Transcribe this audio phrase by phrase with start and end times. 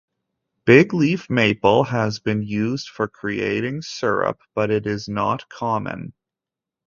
[0.65, 6.13] Bigleaf maple has been used for creating syrup but it is not common.